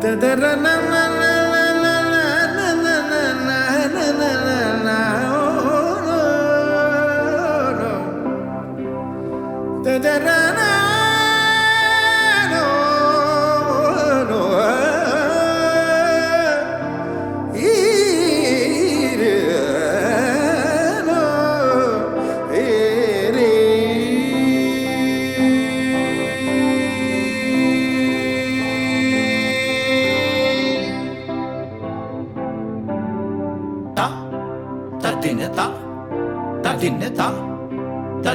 te 0.00 0.16
derramaban 0.16 1.19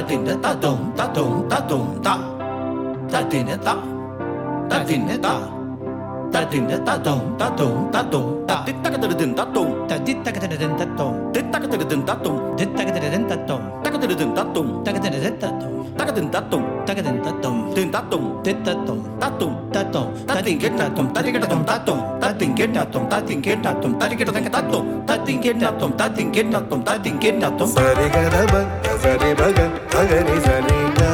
ta 0.06 0.12
dinne 0.14 0.34
ta 0.42 0.54
dum 0.54 0.92
ta. 0.96 1.06
Dum 1.14 1.48
ta. 1.48 1.58
Dum 1.68 2.00
ta 3.64 3.74
ta 4.70 4.84
dinne 4.88 5.18
ta 5.22 5.55
ta 6.36 6.44
tin 6.50 6.68
ta 6.68 6.76
ta 6.86 6.96
tùng 7.04 7.36
ta 7.38 7.50
tùng 7.58 7.90
ta 7.92 8.02
tùng 8.12 8.44
ta 8.48 8.62
tít 8.66 8.74
ta 8.84 8.90
cái 8.90 8.98
ta 9.02 9.08
tin 9.18 9.34
ta 9.36 9.44
tùng 9.54 9.88
ta 9.88 9.96
tít 10.06 10.16
ta 10.24 10.30
cái 10.32 10.40
ta 10.48 10.56
tin 10.60 10.70
ta 10.78 10.84
tùng 10.98 11.32
tít 11.34 11.44
ta 11.52 11.58
cái 11.58 11.68
ta 11.78 11.84
tin 11.90 12.02
ta 12.06 12.14
tùng 12.24 12.54
tít 12.58 12.68
ta 12.78 12.84
cái 12.84 12.92
ta 12.92 13.08
tin 13.12 13.28
ta 13.28 13.36
tùng 13.48 13.60
ta 13.84 13.90
cái 13.90 14.00
ta 14.00 14.06
tin 14.18 14.34
ta 14.36 14.44
tùng 14.54 14.84
ta 14.84 14.92
cái 14.92 15.00
ta 15.02 15.10
tin 15.10 15.36
ta 15.40 15.48
tùng 15.60 15.94
ta 15.98 16.04
cái 16.04 16.14
tin 16.14 16.28
ta 16.32 16.40
tùng 16.50 16.84
ta 16.86 16.94
cái 16.94 17.02
tin 17.04 17.24
ta 17.24 17.30
tùng 17.42 17.72
tin 17.74 17.92
ta 17.92 18.02
tùng 18.10 18.40
tít 18.44 18.56
ta 18.66 18.72
tùng 18.86 19.02
ta 19.20 19.30
tùng 19.40 19.70
ta 19.72 19.82
tùng 19.92 20.16
ta 20.28 20.34
tin 20.44 20.58
kết 20.60 20.70
ta 20.78 20.88
tùng 20.96 21.14
ta 21.14 21.22
tin 21.22 21.32
kết 21.34 21.40
ta 21.40 21.48
tùng 21.48 21.64
ta 21.66 21.78
tùng 21.86 22.00
ta 22.20 22.32
tin 22.38 22.50
kết 22.56 22.68
ta 22.74 22.84
tùng 22.92 23.10
ta 23.10 23.20
tin 23.28 23.42
kết 23.42 23.56
ta 23.62 23.72
tùng 23.82 23.98
ta 23.98 24.08
tin 24.08 24.18
kết 24.18 24.26
ta 24.26 24.50
ta 24.50 24.60
tùng 24.72 25.06
ta 25.06 25.16
tin 25.26 25.40
kết 25.42 25.56
ta 25.60 25.70
tùng 25.80 25.92
ta 25.98 26.08
tin 26.16 26.30
kết 26.32 26.46
ta 26.52 26.60
tùng 26.70 26.82
ta 26.84 26.98
tin 27.04 27.14
kết 27.20 27.34
ta 27.40 27.50
tùng 27.58 27.68
sa 27.68 27.94
re 27.94 28.08
ga 28.14 28.22
da 28.30 28.46
ba 28.52 28.60
sa 29.02 29.18
re 29.20 29.34
ba 29.34 29.46
ga 29.56 29.66
sa 29.90 30.02
ga 30.10 30.20
ni 30.20 30.40
sa 30.44 30.60
re 30.68 30.76
ga 30.98 31.05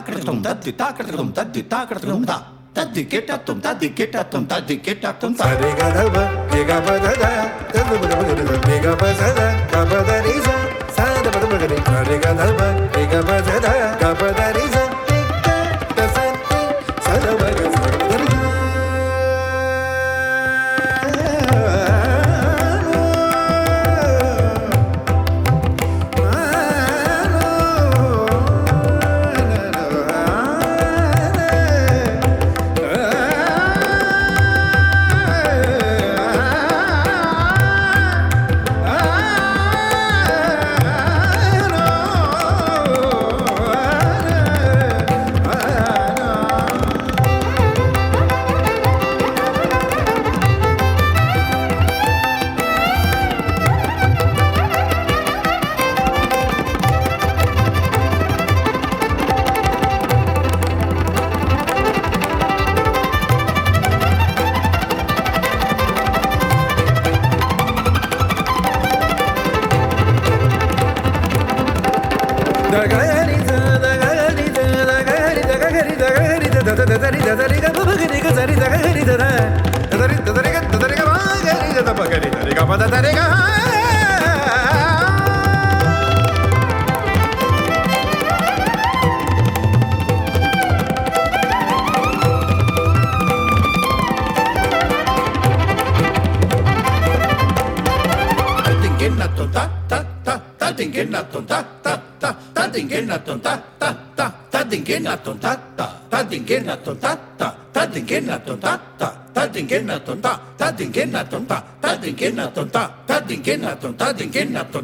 ताकृतुम 0.00 0.38
तद्दि 0.42 0.72
ताकृतुम 0.80 1.28
तद्दि 1.36 1.62
ताकृतुम 1.72 2.24
ता 2.24 2.36
तद्दि 2.76 3.02
केटा 3.12 3.36
तुम 3.44 3.60
तद्दि 3.60 3.88
केटा 3.98 4.22
तुम 4.32 4.44
तद्दि 4.50 4.76
केटा 4.80 5.12
तुम 5.20 5.34
सा 5.36 5.52
रे 5.60 5.72
गा 5.76 5.88
ध 5.96 6.08
ब 6.14 6.16
रे 6.54 6.64
गा 6.64 6.78
ब 6.86 6.88
ध 7.04 7.06
ध 7.20 7.24
ध 7.72 7.84
ब 7.88 8.00
ध 8.00 8.12
ब 8.16 8.40
ध 8.40 8.64
रे 8.68 8.78
गा 8.80 8.94
ब 9.00 9.12
ध 9.20 9.22
ध 9.36 9.49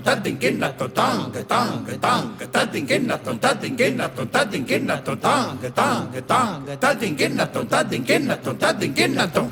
tätin 0.06 0.38
kinnat 0.38 0.82
on 0.82 0.90
tanke, 0.90 1.44
tanke, 1.44 1.98
tanke. 1.98 2.46
Tätin 2.46 2.86
kinnat 2.86 3.28
on, 3.28 3.38
tätin 3.38 3.76
kinnat 3.76 4.18
on, 4.18 4.28
tätin 4.28 4.64
kinnat 4.64 5.08
on 5.08 5.18
tanke, 5.18 5.70
tanke, 5.70 6.20
tanke. 6.22 6.76
Tätin 6.76 7.16
kinnat 7.16 7.56
on, 7.56 7.66
tätin 7.66 8.04
kinnat 8.04 8.46
on, 8.46 8.58
tätin 8.58 8.94
kinnat 8.94 9.36
on 9.36 9.45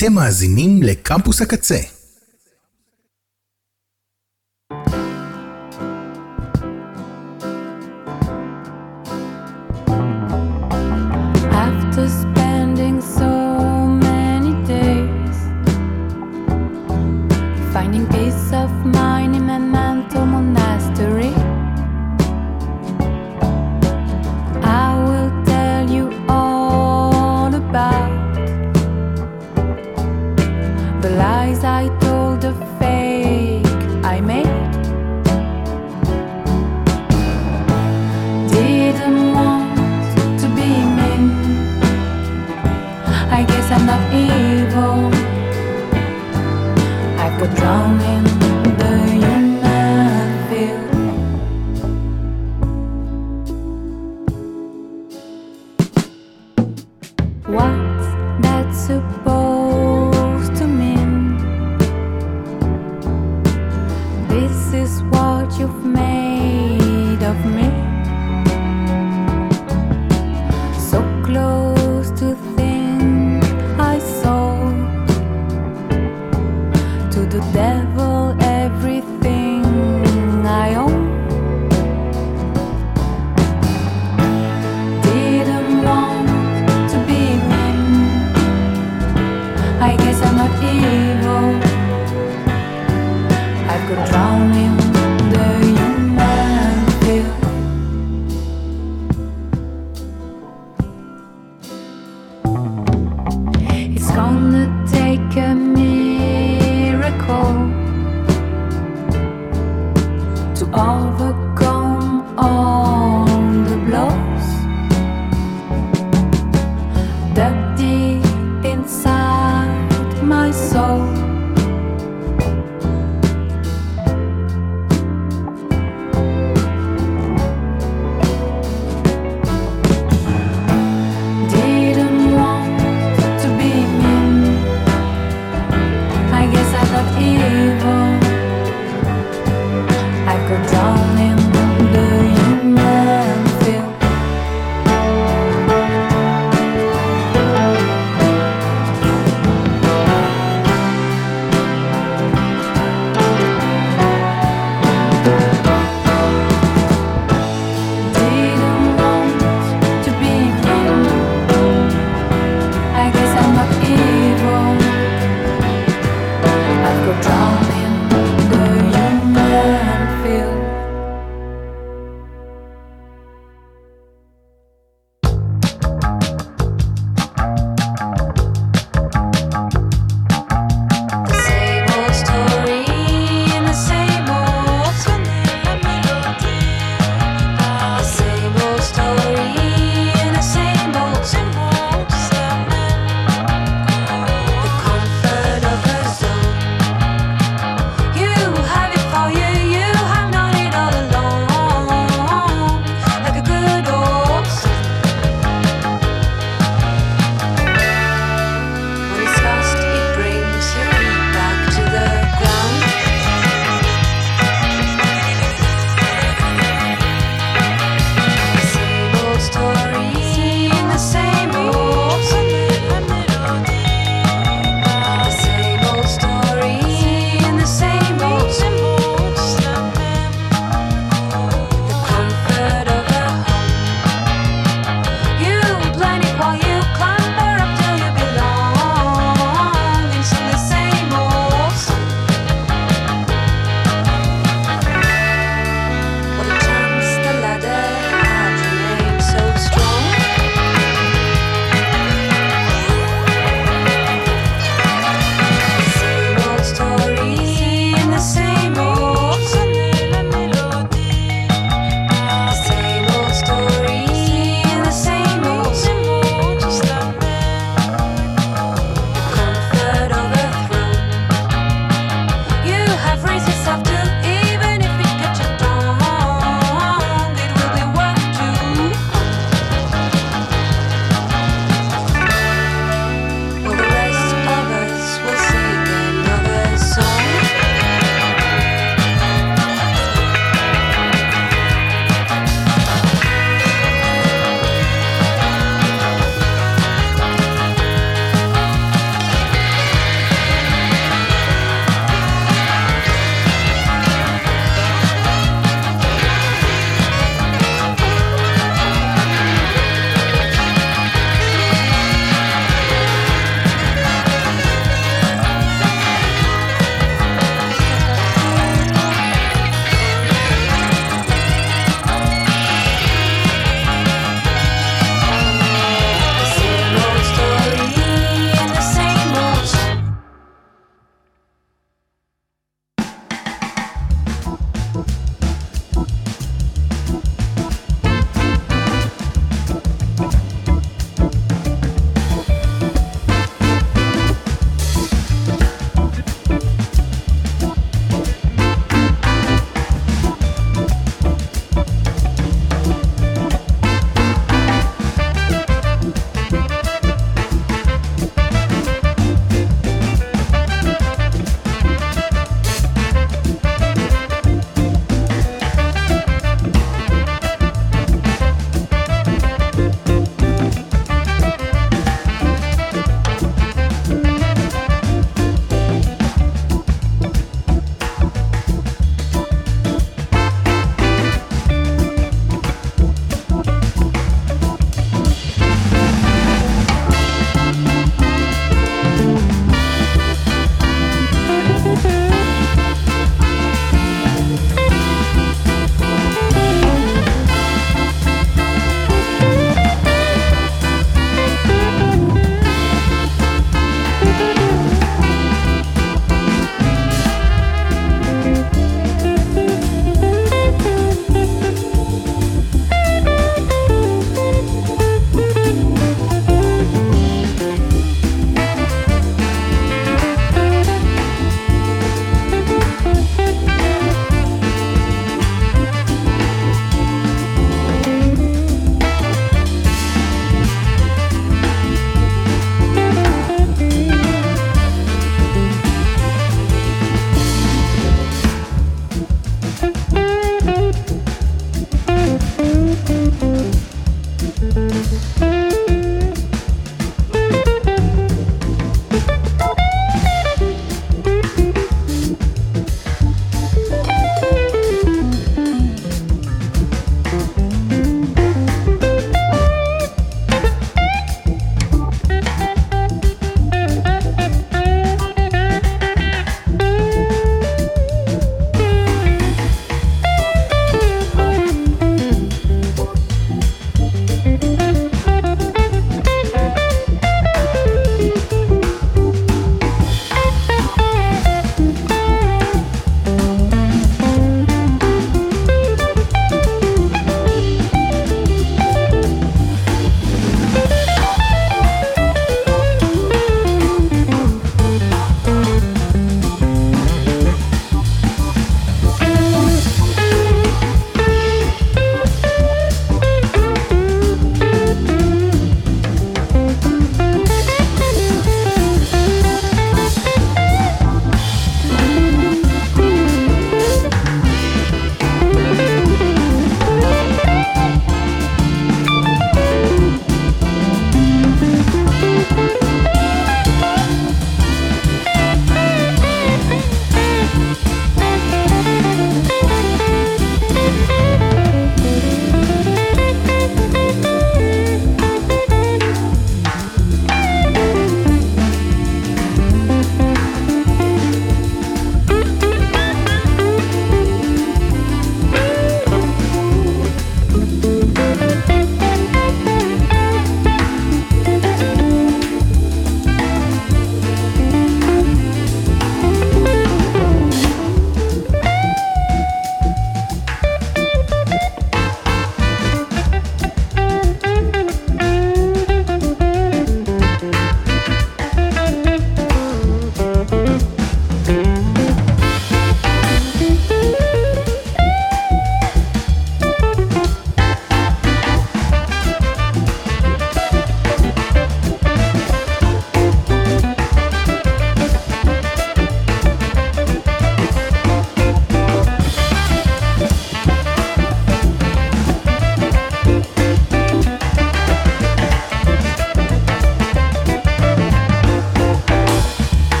אתם 0.00 0.12
מאזינים 0.12 0.82
לקמפוס 0.82 1.42
הקצה. 1.42 1.99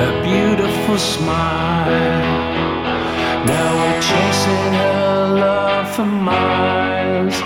a 0.00 0.22
beautiful 0.22 0.98
smile. 0.98 1.88
Now 3.46 3.68
we're 3.80 4.00
chasing 4.00 4.72
her 4.82 5.34
love 5.44 5.88
for 5.94 6.04
miles. 6.04 7.36